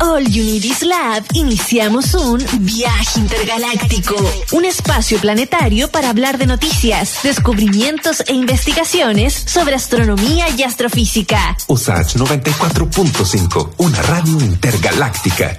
[0.00, 4.14] All Unities Lab iniciamos un viaje intergaláctico,
[4.52, 11.56] un espacio planetario para hablar de noticias, descubrimientos e investigaciones sobre astronomía y astrofísica.
[11.66, 15.56] USACH 94.5, una radio intergaláctica.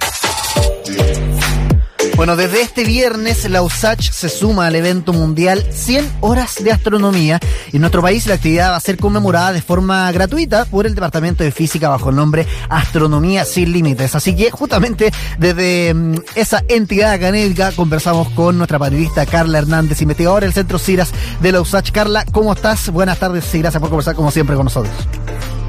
[2.16, 7.38] Bueno, desde este viernes la USACH se suma al evento mundial 100 horas de astronomía.
[7.74, 11.44] En nuestro país la actividad va a ser conmemorada de forma gratuita por el Departamento
[11.44, 14.14] de Física bajo el nombre Astronomía sin Límites.
[14.14, 20.46] Así que justamente desde mm, esa entidad académica conversamos con nuestra periodista Carla Hernández, investigadora
[20.46, 21.92] del Centro CIRAS de la USACH.
[21.92, 22.88] Carla, ¿cómo estás?
[22.88, 24.94] Buenas tardes y gracias por conversar como siempre con nosotros.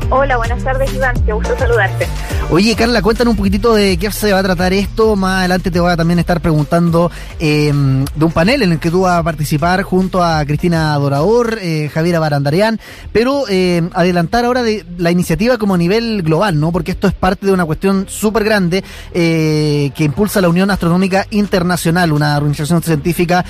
[0.10, 1.16] Hola, buenas tardes, Iván.
[1.26, 2.08] Qué gusto saludarte.
[2.50, 5.18] Oye, Carla, cuéntanos un poquitito de qué se va a tratar esto.
[5.18, 7.74] Más adelante te voy a también estar preguntando eh,
[8.16, 11.92] de un panel en el que tú vas a participar junto a Cristina Dorador, eh,
[11.94, 12.80] Javiera Barandarian,
[13.12, 16.72] pero eh, adelantar ahora de la iniciativa como a nivel global, ¿no?
[16.72, 21.28] Porque esto es parte de una cuestión súper grande eh, que impulsa la Unión Astronómica
[21.32, 23.44] Internacional, una organización científica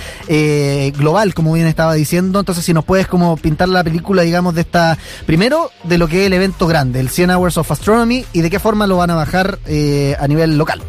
[0.98, 2.40] global, como bien estaba diciendo.
[2.40, 6.22] Entonces, si nos puedes como pintar la película, digamos, de esta, primero, de lo que
[6.22, 9.09] es el evento grande, el 100 Hours of Astronomy, y de qué forma lo van
[9.09, 10.81] a bajar eh, a nivel local.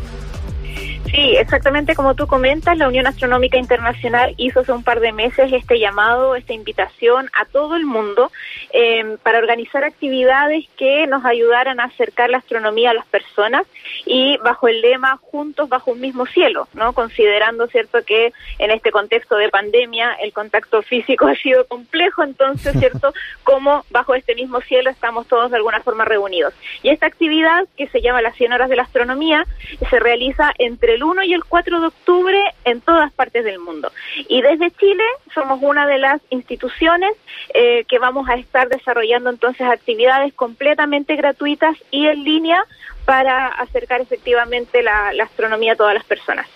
[1.11, 5.51] Sí, exactamente como tú comentas, la Unión Astronómica Internacional hizo hace un par de meses
[5.53, 8.31] este llamado, esta invitación a todo el mundo
[8.73, 13.67] eh, para organizar actividades que nos ayudaran a acercar la astronomía a las personas
[14.05, 16.92] y bajo el lema Juntos bajo un mismo cielo, ¿no?
[16.92, 22.79] Considerando, cierto, que en este contexto de pandemia el contacto físico ha sido complejo, entonces,
[22.79, 23.14] cierto,
[23.45, 26.53] como bajo este mismo cielo estamos todos de alguna forma reunidos.
[26.83, 29.47] Y esta actividad, que se llama las 100 horas de la astronomía,
[29.89, 33.93] se realiza entre el 1 y el 4 de octubre en todas partes del mundo.
[34.29, 37.13] Y desde Chile somos una de las instituciones
[37.55, 42.63] eh, que vamos a estar desarrollando entonces actividades completamente gratuitas y en línea
[43.05, 46.47] para acercar efectivamente la, la astronomía a todas las personas.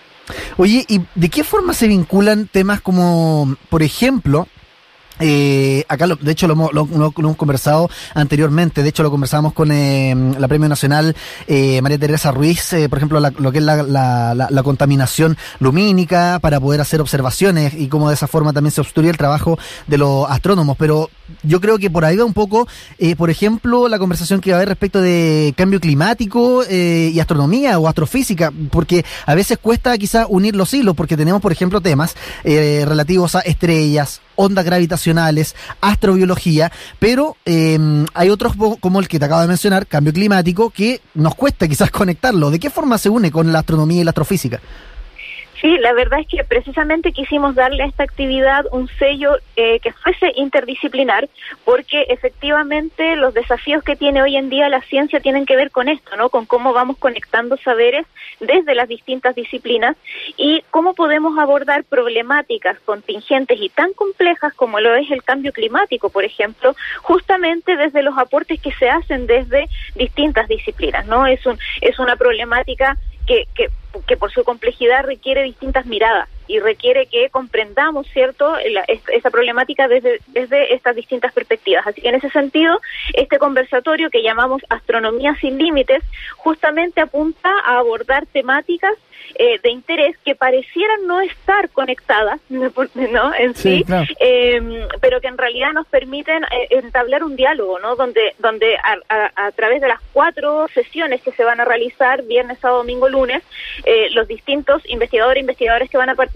[0.57, 4.47] Oye, ¿y de qué forma se vinculan temas como, por ejemplo,
[5.25, 8.83] eh, acá, lo, de hecho, lo, lo- lo- hemos conversado anteriormente.
[8.83, 11.15] De hecho, lo conversamos con eh, la Premio Nacional
[11.47, 15.37] eh, María Teresa Ruiz, eh, por ejemplo, la- lo que es la, la- la- contaminación
[15.59, 19.57] lumínica para poder hacer observaciones y cómo de esa forma también se obstruye el trabajo
[19.87, 20.75] de los astrónomos.
[20.77, 21.09] Pero
[21.43, 22.67] yo creo que por ahí va un poco,
[22.99, 27.19] eh, por ejemplo, la conversación que va a haber respecto de cambio climático eh, y
[27.19, 31.81] astronomía o astrofísica, porque a veces cuesta quizá unir los hilos, porque tenemos, por ejemplo,
[31.81, 37.77] temas relativos a estrellas, ondas gravitacionales, astrobiología, pero eh,
[38.13, 41.91] hay otros como el que te acabo de mencionar, cambio climático, que nos cuesta quizás
[41.91, 42.51] conectarlo.
[42.51, 44.59] ¿De qué forma se une con la astronomía y la astrofísica?
[45.63, 49.93] Sí, la verdad es que precisamente quisimos darle a esta actividad un sello eh, que
[49.93, 51.29] fuese interdisciplinar,
[51.63, 55.87] porque efectivamente los desafíos que tiene hoy en día la ciencia tienen que ver con
[55.87, 56.27] esto, ¿no?
[56.27, 58.05] Con cómo vamos conectando saberes
[58.41, 59.95] desde las distintas disciplinas
[60.35, 66.09] y cómo podemos abordar problemáticas contingentes y tan complejas como lo es el cambio climático,
[66.09, 71.25] por ejemplo, justamente desde los aportes que se hacen desde distintas disciplinas, ¿no?
[71.25, 73.69] Es un es una problemática que, que,
[74.07, 79.87] que por su complejidad requiere distintas miradas y requiere que comprendamos, ¿cierto?, la- esa problemática
[79.87, 81.85] desde, desde estas distintas perspectivas.
[81.87, 82.79] Así que en ese sentido,
[83.13, 86.03] este conversatorio que llamamos Astronomía sin Límites,
[86.37, 88.93] justamente apunta a abordar temáticas
[89.39, 94.05] eh, de interés que parecieran no estar conectadas, ¿no?, en Sí, sí, claro.
[94.19, 97.95] eh, pero que en realidad nos permiten eh, entablar un diálogo, ¿no?
[97.95, 102.21] Donde, donde a, a- a través de las cuatro sesiones que se van a realizar,
[102.23, 103.41] viernes, sábado, domingo, lunes,
[103.85, 106.32] eh, los distintos investigadores e investigadores que van a participar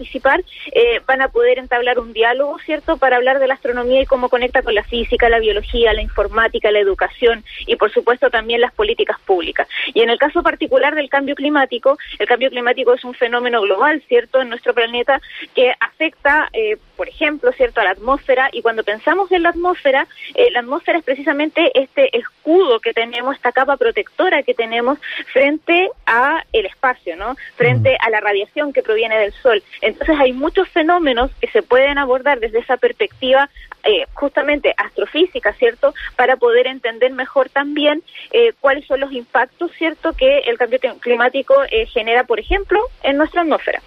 [0.72, 4.28] eh, van a poder entablar un diálogo, ¿cierto?, para hablar de la astronomía y cómo
[4.28, 8.72] conecta con la física, la biología, la informática, la educación y, por supuesto, también las
[8.72, 9.68] políticas públicas.
[9.94, 14.02] Y en el caso particular del cambio climático, el cambio climático es un fenómeno global,
[14.08, 15.20] ¿cierto?, en nuestro planeta
[15.54, 20.06] que afecta, eh, por ejemplo, ¿cierto?, a la atmósfera y cuando pensamos en la atmósfera,
[20.34, 24.98] eh, la atmósfera es precisamente este escudo que tenemos, esta capa protectora que tenemos
[25.32, 27.36] frente a el espacio, ¿no?
[27.56, 29.62] Frente a la radiación que proviene del sol.
[29.80, 33.48] Entonces hay muchos fenómenos que se pueden abordar desde esa perspectiva
[33.84, 35.94] eh, justamente astrofísica, ¿cierto?
[36.16, 38.02] Para poder entender mejor también
[38.32, 40.12] eh, cuáles son los impactos, ¿cierto?
[40.14, 43.80] Que el cambio clim- climático eh, genera, por ejemplo, en nuestra atmósfera.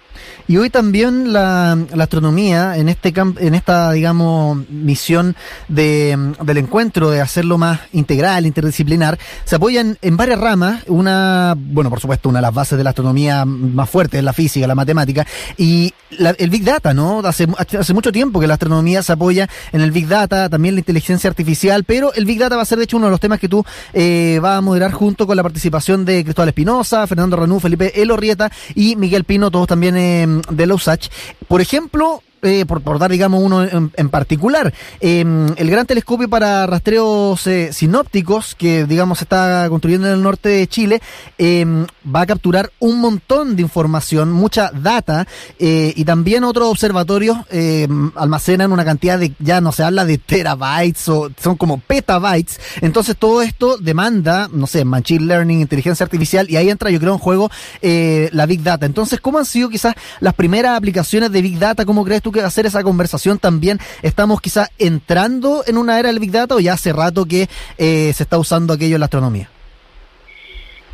[0.48, 5.36] Y hoy también la, astronomía, en este en esta, digamos, misión
[5.68, 10.82] de, del encuentro, de hacerlo más integral, interdisciplinar, se apoyan en varias ramas.
[10.88, 14.32] Una, bueno, por supuesto, una de las bases de la astronomía más fuerte es la
[14.32, 15.26] física, la matemática,
[15.56, 17.20] y el Big Data, ¿no?
[17.20, 20.80] Hace, hace mucho tiempo que la astronomía se apoya en el Big Data, también la
[20.80, 23.38] inteligencia artificial, pero el Big Data va a ser, de hecho, uno de los temas
[23.38, 27.60] que tú eh, vas a moderar junto con la participación de Cristóbal Espinosa, Fernando Ranú,
[27.60, 30.11] Felipe Elorrieta y Miguel Pino, todos también eh,
[30.50, 31.10] de la USACH.
[31.48, 34.74] Por ejemplo, eh, por, dar, digamos, uno en, particular.
[34.98, 40.22] Em, el gran telescopio para rastreos eh, sinópticos que, digamos, se está construyendo en el
[40.22, 41.00] norte de Chile,
[41.38, 45.28] em, va a capturar un montón de información, mucha data,
[45.60, 50.18] eh, y también otros observatorios em, almacenan una cantidad de, ya no se habla de
[50.18, 52.58] terabytes, o son como petabytes.
[52.80, 57.12] Entonces, todo esto demanda, no sé, machine learning, inteligencia artificial, y ahí entra, yo creo,
[57.12, 57.52] en juego
[57.82, 58.84] la Big Data.
[58.84, 61.84] Entonces, ¿cómo han sido quizás las primeras aplicaciones de Big Data?
[61.84, 66.18] ¿Cómo crees tú que hacer esa conversación también estamos quizá entrando en una era del
[66.18, 67.48] Big Data o ya hace rato que
[67.78, 69.48] eh, se está usando aquello en la astronomía?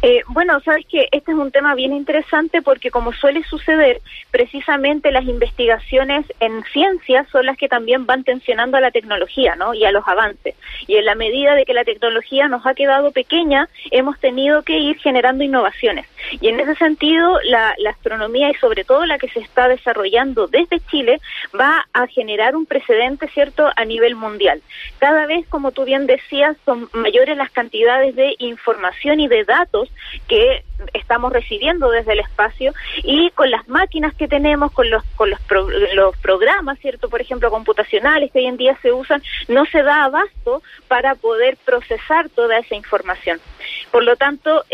[0.01, 4.01] Eh, bueno, sabes que este es un tema bien interesante porque como suele suceder,
[4.31, 9.75] precisamente las investigaciones en ciencias son las que también van tensionando a la tecnología, ¿no?
[9.75, 10.55] Y a los avances.
[10.87, 14.79] Y en la medida de que la tecnología nos ha quedado pequeña, hemos tenido que
[14.79, 16.07] ir generando innovaciones.
[16.41, 20.47] Y en ese sentido, la, la astronomía y sobre todo la que se está desarrollando
[20.47, 21.21] desde Chile
[21.59, 24.63] va a generar un precedente, ¿cierto?, a nivel mundial.
[24.99, 29.88] Cada vez, como tú bien decías, son mayores las cantidades de información y de datos
[30.27, 30.65] 给
[30.95, 35.41] estamos recibiendo desde el espacio y con las máquinas que tenemos, con los con los,
[35.95, 40.05] los programas, cierto, por ejemplo, computacionales que hoy en día se usan, no se da
[40.05, 43.41] abasto para poder procesar toda esa información.
[43.91, 44.65] Por lo tanto,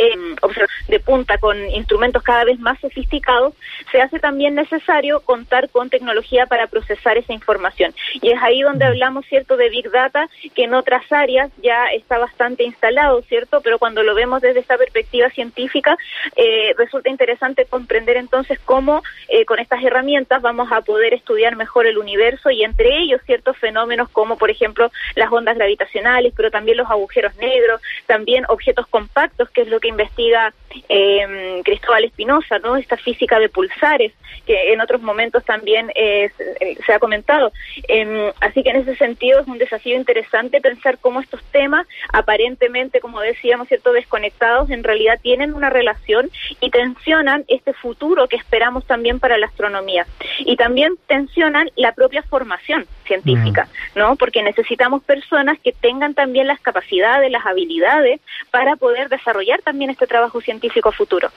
[0.88, 3.55] de punta con instrumentos cada vez más sofisticados,
[3.90, 7.94] se hace también necesario contar con tecnología para procesar esa información.
[8.20, 12.19] Y es ahí donde hablamos, cierto, de Big Data, que en otras áreas ya está
[12.19, 15.96] bastante instalado, cierto, pero cuando lo vemos desde esta perspectiva científica,
[16.36, 21.86] eh, resulta interesante comprender entonces cómo eh, con estas herramientas vamos a poder estudiar mejor
[21.86, 26.76] el universo y entre ellos ciertos fenómenos como, por ejemplo, las ondas gravitacionales, pero también
[26.76, 30.52] los agujeros negros, también objetos compactos, que es lo que investiga
[30.88, 32.76] eh, Cristóbal Espinosa, ¿no?
[32.76, 34.12] Esta física de pulsares,
[34.46, 36.30] que en otros momentos también eh,
[36.84, 37.52] se ha comentado.
[37.88, 43.00] Em, así que en ese sentido es un desafío interesante pensar cómo estos temas, aparentemente,
[43.00, 45.94] como decíamos, cierto, desconectados, en realidad tienen una relación
[46.61, 50.06] y tensionan este futuro que esperamos también para la astronomía.
[50.41, 53.99] Y también tensionan la propia formación científica, mm.
[53.99, 54.17] ¿no?
[54.17, 58.20] Porque necesitamos personas que tengan también las capacidades, las habilidades
[58.50, 61.31] para poder desarrollar también este trabajo científico futuro.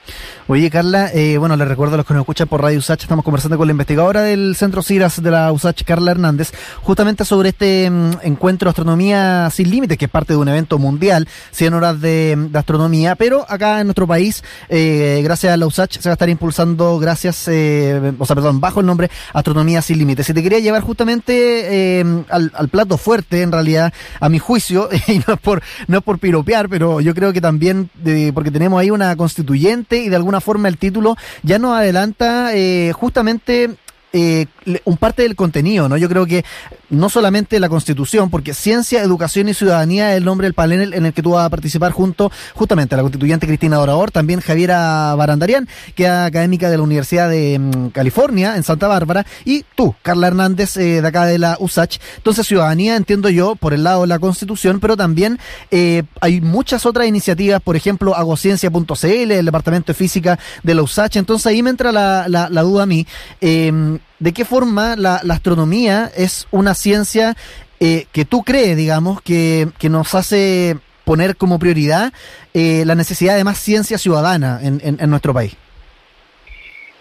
[0.48, 3.26] Oye, Carla, eh, bueno, les recuerdo a los que nos escuchan por Radio USACH, estamos
[3.26, 7.90] conversando con la investigadora del Centro CIRAS de la USACH, Carla Hernández, justamente sobre este
[7.90, 12.50] mm, encuentro Astronomía Sin Límites, que es parte de un evento mundial, 100 horas de,
[12.54, 16.30] astronomía, pero acá en nuestro país, eh, gracias a la USACH, se va a estar
[16.30, 20.30] impulsando, gracias, eh, o sea, perdón, bajo el nombre Astronomía Sin Límites.
[20.30, 25.20] Y te quería llevar justamente al, al, plato fuerte, en realidad, a mi juicio, y
[25.20, 27.90] no es por, no es por piropear, pero yo creo que también,
[28.34, 32.92] porque tenemos ahí una constituyente y de alguna forma el título ya nos adelanta eh,
[32.94, 33.76] justamente
[34.14, 34.46] eh,
[34.86, 35.98] un parte del contenido, ¿no?
[35.98, 36.46] Yo creo que
[36.90, 41.06] no solamente la Constitución, porque Ciencia, Educación y Ciudadanía es el nombre del panel en
[41.06, 45.14] el que tú vas a participar junto justamente a la constituyente Cristina Dorador, también Javiera
[45.16, 49.94] Barandarian, que es académica de la Universidad de mm, California, en Santa Bárbara, y tú,
[50.02, 52.00] Carla Hernández, eh, de acá de la USACH.
[52.18, 55.38] Entonces, Ciudadanía, entiendo yo, por el lado de la Constitución, pero también
[55.70, 61.18] eh, hay muchas otras iniciativas, por ejemplo, agociencia.cl, el Departamento de Física de la USACH.
[61.18, 63.06] Entonces, ahí me entra la, la, la duda a mí.
[63.42, 67.36] Eh, ¿De qué forma la, astronomía es una ciencia
[67.80, 72.12] eh, que tú crees, digamos, que, que, nos hace poner como prioridad
[72.54, 75.56] eh, la necesidad de más ciencia ciudadana en, en nuestro país?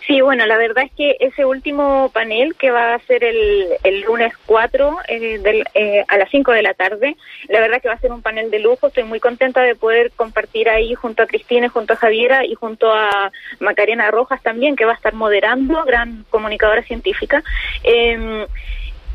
[0.07, 4.03] Sí, bueno, la verdad es que ese último panel que va a ser el, el
[4.03, 7.17] lunes 4 eh, del, eh, a las 5 de la tarde,
[7.49, 8.87] la verdad que va a ser un panel de lujo.
[8.87, 12.93] Estoy muy contenta de poder compartir ahí junto a Cristina, junto a Javiera y junto
[12.93, 17.43] a Macarena Rojas también, que va a estar moderando, gran comunicadora científica.
[17.83, 18.47] Eh,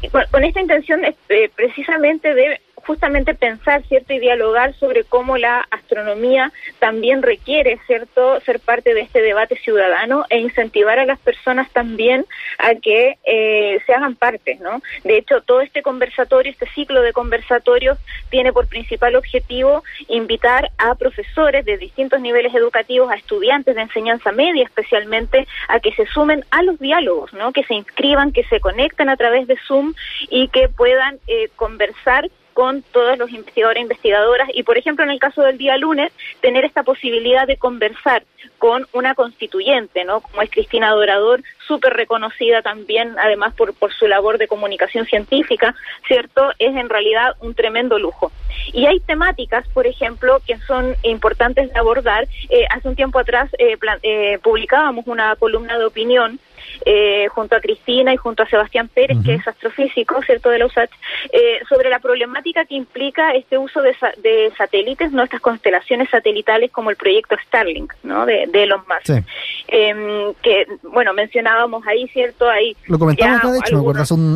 [0.10, 4.14] con, esta intención eh, precisamente de justamente pensar, ¿cierto?
[4.14, 8.40] Y dialogar sobre cómo la astronomía también requiere, ¿cierto?
[8.42, 12.26] Ser parte de este debate ciudadano e incentivar a las personas también
[12.58, 14.82] a que eh, se hagan parte, ¿no?
[15.04, 17.98] De hecho, todo este conversatorio, este ciclo de conversatorios
[18.30, 24.32] tiene por principal objetivo invitar a profesores de distintos niveles educativos, a estudiantes de enseñanza
[24.32, 27.52] media especialmente, a que se sumen a los diálogos, ¿no?
[27.52, 29.94] Que se inscriban, que se conecten a través de Zoom
[30.30, 35.12] y que puedan eh, conversar con todos los investigadores e investigadoras y, por ejemplo, en
[35.12, 38.24] el caso del día lunes, tener esta posibilidad de conversar
[38.58, 40.22] con una constituyente, ¿no?
[40.22, 45.76] Como es Cristina Dorador, súper reconocida también, además por, por su labor de comunicación científica,
[46.08, 46.52] ¿cierto?
[46.60, 48.32] Es en realidad un tremendo lujo.
[48.74, 52.28] Y hay temáticas, por ejemplo, que son importantes de abordar.
[52.50, 56.40] Eh, hace un tiempo atrás eh, eh, publicábamos una columna de opinión
[56.86, 60.66] eh, junto a Cristina y junto a Sebastián Pérez, que es astrofísico, ¿cierto?, de la
[60.66, 60.92] USACH,
[61.32, 66.90] eh, sobre la problemática que implica este uso de, de, satélites, nuestras constelaciones satelitales como
[66.90, 69.24] el proyecto Starlink, ¿no?, de, de Elon Musk.
[69.68, 72.76] Em, que, bueno, mencionábamos ahí, ¿cierto?, ahí...
[72.88, 73.90] Lo comentamos, de hecho,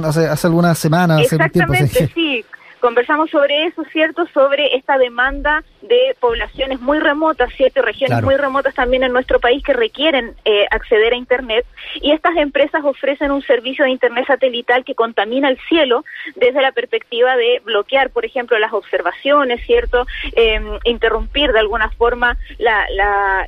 [0.03, 1.73] hace, hace, algunas semanas, hace un tiempo.
[2.13, 2.45] sí
[2.85, 4.27] conversamos sobre eso, ¿cierto?
[4.27, 7.81] Sobre esta demanda de poblaciones muy remotas, ¿cierto?
[7.81, 11.65] Regiones muy remotas también en nuestro país que requieren eh, acceder a Internet.
[11.95, 16.73] Y estas empresas ofrecen un servicio de Internet satelital que contamina el cielo desde la
[16.73, 20.05] perspectiva de bloquear, por ejemplo, las observaciones, ¿cierto?
[20.33, 22.85] Em, interrumpir de alguna forma la,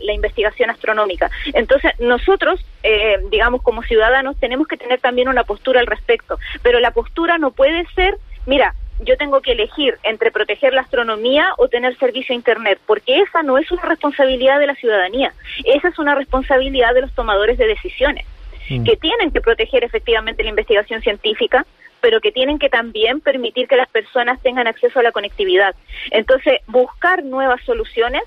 [0.01, 1.29] la, investigación astronómica.
[1.53, 6.39] Entonces, nosotros, eh, digamos, como ciudadanos, tenemos que tener también una postura al respecto.
[6.63, 8.17] Pero la postura no puede ser,
[8.48, 13.22] mira, yo tengo que elegir entre proteger la astronomía o tener servicio a Internet, porque
[13.22, 15.34] esa no es una responsabilidad de la ciudadanía,
[15.66, 18.25] esa es una responsabilidad de los tomadores de decisiones,
[18.70, 18.84] mm.
[18.84, 21.66] que tienen que proteger efectivamente la investigación científica,
[22.01, 25.75] pero que tienen que también permitir que las personas tengan acceso a la conectividad.
[26.12, 28.22] Entonces, buscar nuevas soluciones,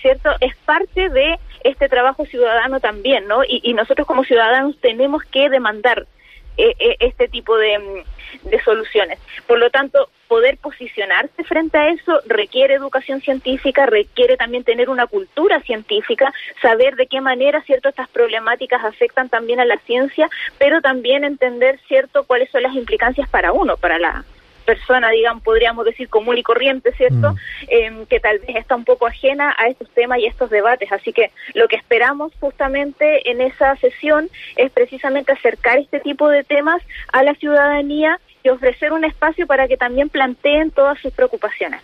[0.00, 0.30] ¿cierto?
[0.40, 3.42] Es parte de este trabajo ciudadano también, ¿no?
[3.42, 6.06] Y, nosotros como ciudadanos tenemos que demandar
[6.56, 9.18] este tipo de, mm, de soluciones.
[9.46, 15.06] Por lo tanto, poder posicionarse frente a eso requiere educación científica, requiere también tener una
[15.06, 20.80] cultura científica, saber de qué manera cierto estas problemáticas afectan también a la ciencia, pero
[20.80, 24.24] también entender cierto cuáles son las implicancias para uno, para la
[24.64, 27.32] persona, digamos, podríamos decir común y corriente, ¿cierto?
[27.32, 27.36] Mm.
[27.68, 30.90] Em, que tal vez está un poco ajena a estos temas y estos debates.
[30.92, 36.44] Así que lo que esperamos justamente en esa sesión es precisamente acercar este tipo de
[36.44, 41.80] temas a la ciudadanía y ofrecer un espacio para que también planteen todas sus preocupaciones.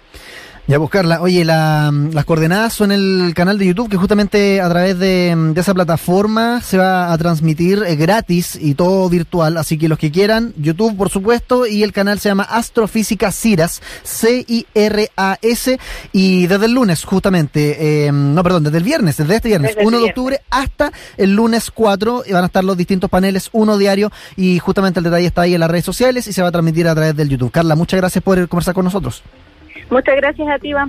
[0.66, 1.20] Ya buscarla.
[1.20, 6.60] Oye, las coordenadas son el canal de YouTube que justamente a través de, esa plataforma
[6.60, 9.56] se va a transmitir eh, gratis y todo virtual.
[9.56, 13.82] Así que los que quieran, YouTube por supuesto, y el canal se llama Astrofísica Ciras,
[14.04, 15.78] C-I-R-A-S,
[16.12, 19.98] y desde el lunes justamente, eh, no, perdón, desde el viernes, desde este viernes, 1
[19.98, 24.58] de octubre hasta el lunes 4, van a estar los distintos paneles, uno diario, y
[24.60, 26.94] justamente el detalle está ahí en las redes sociales y se va a transmitir a
[26.94, 27.50] través del YouTube.
[27.50, 29.22] Carla, muchas gracias por conversar con nosotros.
[29.90, 30.88] Muchas gracias a ti, Iván,